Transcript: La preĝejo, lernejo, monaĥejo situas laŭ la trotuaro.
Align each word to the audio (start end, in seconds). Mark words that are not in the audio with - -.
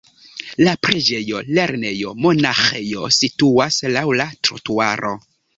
La 0.67 0.71
preĝejo, 0.87 1.41
lernejo, 1.57 2.15
monaĥejo 2.27 3.13
situas 3.21 3.81
laŭ 3.99 4.07
la 4.23 4.29
trotuaro. 4.49 5.17